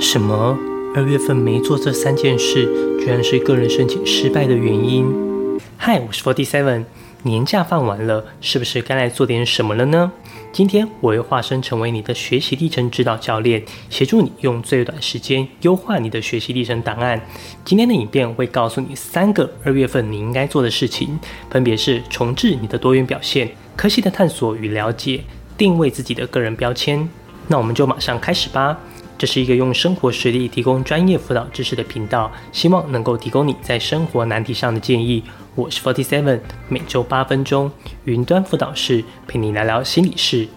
[0.00, 0.58] 什么？
[0.96, 2.64] 二月份没做这三件事，
[2.98, 5.06] 居然是个人申请失败的原因？
[5.76, 6.86] 嗨，我是 Forty Seven。
[7.24, 10.10] 年假放完了，是不是该来做点什么了呢？
[10.52, 17.20] 今天我会化身成为你的学习历程指导教练，协助你用最短时间优化你的学习历程档案。
[17.62, 21.18] 今天的影片会告诉你三个二月份你应该做的事情，
[21.50, 25.20] 分别是重置你的多元表现、科系的探索与了解、
[25.58, 27.06] 定位自己的个人标签。
[27.48, 28.78] 那我们就马上开始吧。
[29.20, 35.22] 这是一个用生活实例提供专业辅导知识的频道，希望能够提供你在生活难题上的建议。
[35.54, 37.70] 我是 Forty Seven，每周八分钟
[38.06, 40.48] 云端辅导室陪你聊聊心理事。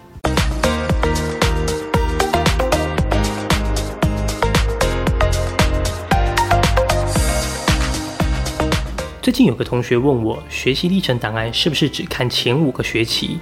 [9.20, 13.38] 最近有个同学问我，学习历程档案是不是只看前五个学期？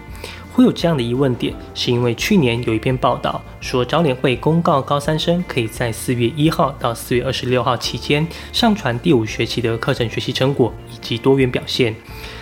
[0.52, 11.94] 会有这样的疑问点，是因为去年有一篇报道说，招联会公告高三生可以在四月一号到四月二十六号期间上传第五学期的课程学习成果以及多元表现。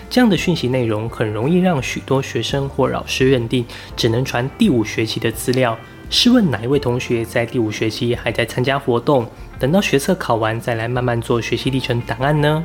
[0.08, 3.64] 这样的讯息内容很容易让许多学生或老师认定
[3.96, 5.78] 只能传第五学期的资料。
[6.12, 9.24] 试问哪一位同学在第五学期还在参加活动，
[9.60, 12.64] 等到学测考完再来慢慢做学习历程档案呢？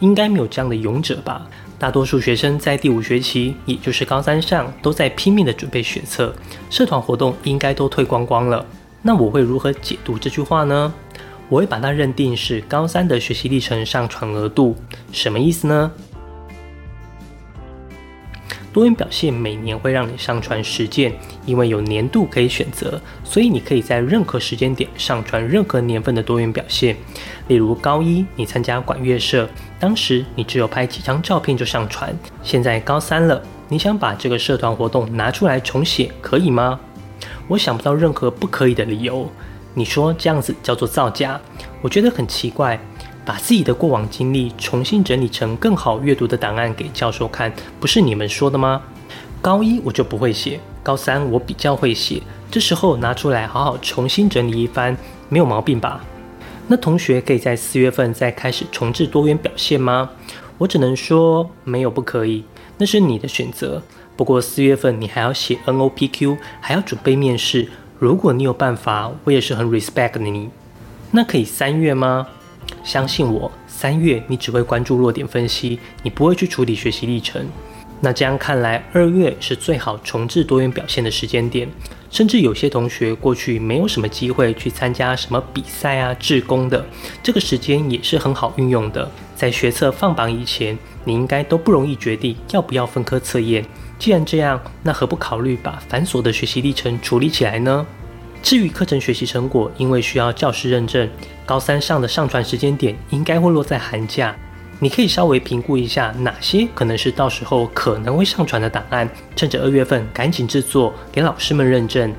[0.00, 1.46] 应该没有这样的勇者吧？
[1.82, 6.32] 大多数学生在第五学期，也就是高三上，都在拼命的准备学测，
[6.70, 8.64] 社团活动应该都退光光了。
[9.02, 10.94] 那我会如何解读这句话呢？
[11.48, 14.76] 我会把它认定是高三的学习历程上传额度，
[15.10, 15.90] 什么意思呢？
[18.72, 21.12] 多元表现每年会让你上传十件，
[21.44, 26.96] 因为有年度可以选择，所以你可以在任何时间点上传任何年份的多元表现。
[27.48, 29.46] 例如高一你参加管乐社，
[29.78, 32.16] 当时你只有拍几张照片就上传。
[32.42, 36.80] 现在高三了，你想把这个社团活动拿出来重写，可以吗？
[37.48, 39.30] 我想不到任何不可以的理由。
[39.74, 41.38] 你说这样子叫做造假？
[41.82, 42.78] 我觉得很奇怪。
[43.24, 48.82] 把自己的过往经历重新整理成更好阅读的档案给教授看，不是你们说的吗？
[49.40, 54.96] 高一我就不会写，高三我比较会写，这时候拿出来好好重新整理一番，
[55.28, 56.04] 没有毛病吧？
[56.68, 60.10] 那同学可以在四月份再开始重置多元表现吗？
[60.58, 62.44] 我只能说没有不可以，
[62.78, 63.82] 那是你的选择。
[64.16, 67.68] 不过四月份你还要写 NOPQ，还要准备面试，
[67.98, 70.50] 如果你有办法，我也是很 respect 你。
[71.10, 72.28] 那可以三月吗？
[72.84, 77.46] 相信我，三月你只会关注弱点分析，你不会去处理学习历程。
[78.00, 81.68] 那这样看来，二月是最好重置多元表现的时间点。
[82.10, 86.84] 甚至有些同学过去没有什么机会去参加什么比赛啊、志工的，
[87.22, 89.10] 这个时间也是很好运用的。
[89.34, 93.64] 在学测放榜以前，你应该都不容易决定要不要分科测验。
[93.98, 97.86] 既然这样，那何不考虑把繁琐的学习历程处理起来呢？
[98.42, 101.08] 至于课程学习成果，因为需要教师认证，
[101.46, 104.34] 高三上的上传时间点应该会落在寒假。
[104.80, 112.12] 你可以稍微评估一下哪些可能是到时候可能会上传的档案，趁着二月份赶紧制作，给老师们认证。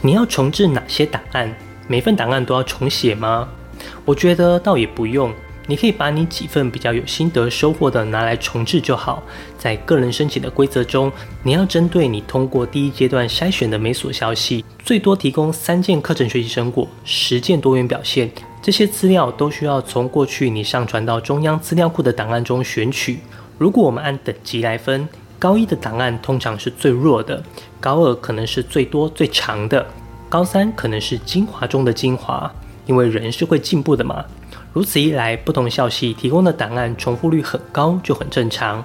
[0.00, 1.52] 你要重置哪些档案？
[1.88, 3.48] 每份档案都要重写吗？
[4.04, 5.34] 我觉得倒也不用。
[5.66, 9.22] 你可以把你几份比较有心得收获的拿来重置就好。
[9.56, 11.10] 在个人申请的规则中，
[11.42, 18.30] 你要针对你通过第一阶段筛选的每所消息，最多提供三件课程学习成果、十件多元表现。
[18.60, 23.18] 这些资料都需要从过去你上传到中央资料库的档案中选取。
[23.58, 25.08] 如果我们按等级来分，
[25.38, 27.42] 高一的档案通常是最弱的，
[27.80, 29.86] 高二可能是最多最长的，
[30.28, 32.52] 高三可能是精华中的精华。
[32.86, 34.24] 因为人是会进步的嘛。
[34.72, 38.82] 如此一来，不同校系提供的档案重复率很高，就很正常。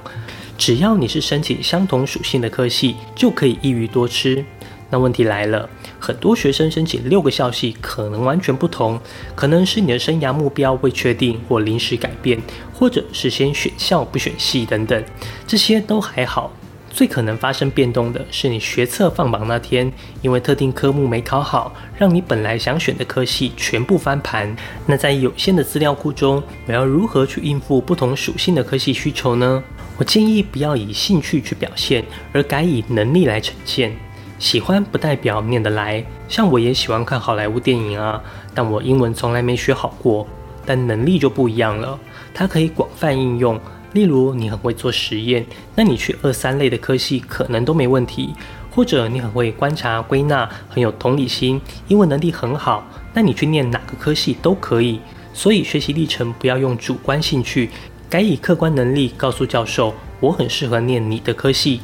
[0.58, 4.44] 只要你是申请相同属性的科系，就可以一鱼多吃。
[4.90, 9.00] 那问题来了，很多学生申请六个校系可能完全不同，
[9.36, 12.42] 可能是你的生涯目标未确定或临时改变，
[12.74, 15.04] 或者是先选校不选系等等，
[15.46, 16.52] 这些都还好。
[16.90, 24.56] 最可能发生变动的是，你学测放榜那天，因为特定科目没考好，让你本来想选的科系全部翻盘。
[24.86, 29.64] 那在有限的资料库中，我要如何去应付不同属性的科系需求呢？
[29.98, 33.92] 我建议不要以兴趣去表现，而改以能力来呈现。
[34.40, 38.22] 喜欢不代表念得来，像我也喜欢看好莱坞电影啊，
[38.54, 40.28] 但我英文从来没学好过。
[40.64, 41.98] 但能力就不一样了，
[42.34, 43.58] 它可以广泛应用。
[43.94, 45.46] 例如，你很会做实验，
[45.76, 48.30] 那你去二三类的科系可能都没问题；
[48.70, 55.00] 或者你很会观察归纳，很有同理心，英文能力很好，那你去念哪个科系都可以。
[55.34, 57.70] 所以学习历程不要用主观兴趣，
[58.10, 61.80] 改以客观能力告诉教授，我很适合念你的科系。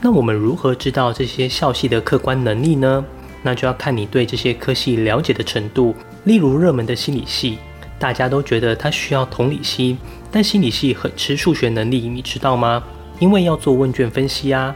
[0.00, 3.04] 那我们如何知道这些校系的客观能力呢？
[3.42, 5.94] 那就要看你对这些科系了解的程度。
[6.24, 7.58] 例如热门的心理系，
[8.00, 9.98] 大家都觉得它需要同理心，
[10.32, 12.82] 但心理系很吃数学能力，你知道吗？
[13.18, 14.74] 因为要做问卷分析啊。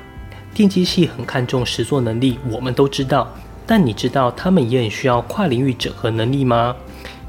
[0.52, 3.34] 电机系很看重实作能力，我们都知道，
[3.66, 6.76] 但你知道他们也很需要跨领域整合能力吗？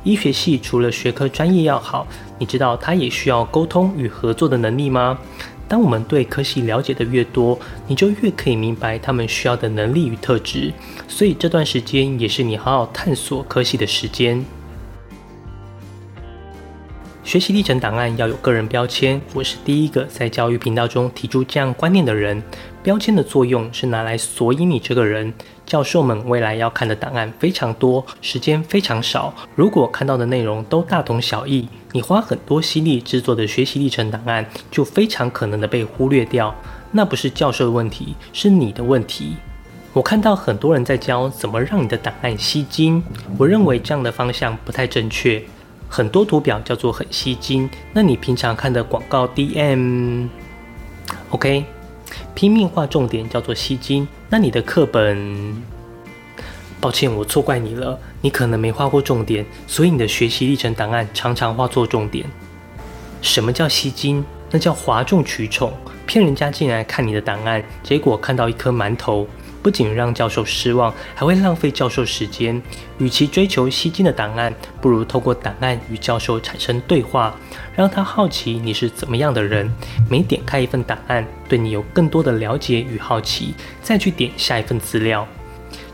[0.04, 2.06] 医学系除了学科专业要好，
[2.38, 5.18] 你知道它也需要沟通与合作的能力吗？
[5.68, 7.58] 当我们对科系了解的越多，
[7.88, 10.72] 你就越可以明白他们需要的能力与特质。
[11.08, 14.46] 所以这段时间也是你好好探索科系的时间。
[17.26, 22.42] 学习历程档案要有个人标签，我是第一个在教育频道中提出这样观念的人。
[22.84, 25.34] 标签的作用是拿来索引你这个人。
[25.66, 29.34] 教授们未来要看的档案非常多，时间非常少。
[29.56, 36.54] 如果看到的内容都大同小异，你花很多心力制作的学习历程档案就非常可能的被忽略掉。
[36.92, 39.36] 那不是教授的问题，是你的问题。
[39.94, 43.02] 我看到很多人在教怎么让你的档案吸睛，
[43.36, 45.42] 我认为这样的方向不太正确。
[45.90, 50.30] 很多图表叫做很吸睛，那你平常看的广告 DM，OK？
[52.34, 55.64] 拼命画重点叫做吸睛，那你的课本，
[56.82, 62.26] 抱歉，我错怪你了，你可能没画过重点，所以你的学习历程档案常常画错重点。
[63.22, 64.24] 什么叫吸睛？
[64.52, 65.74] 那叫哗众取宠，
[66.06, 69.28] 骗人家进来看你的档案，结果看到一颗馒头。
[69.66, 72.62] 不仅让教授失望，还会浪费教授时间。
[73.00, 77.36] 与其追求吸睛的档案，不如透过档案与教授产生对话，
[77.76, 79.68] 让他好奇你是怎么样的人。
[80.08, 85.28] 每点开一份档案，对你有更多的了解与好奇，再去点下一份资料。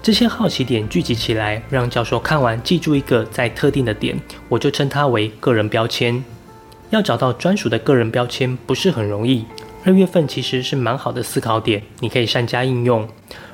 [0.03, 4.19] 这些好奇点聚集起来，让教授看完记住一个在特定的点，
[4.49, 6.21] 我就称它为个人标签。
[6.89, 9.45] 要找到专属的个人标签不是很容易。
[9.83, 13.07] 二月份其实是蛮好的思考点，你可以善加应用。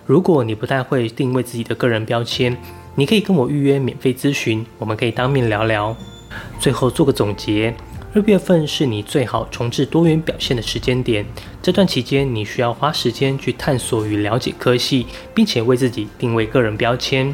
[0.05, 2.55] 如果你不太会定位自己的个人标签，
[2.95, 5.95] 你可以跟我预约免费咨询，我们可以当面聊聊。
[6.59, 7.73] 最后做个总结，
[8.13, 11.25] 二月份是你最好重置多元表现的时间点。
[11.61, 17.33] 这段期间，你需要花时间去探索与了解科系，并且为自己定位个人标签。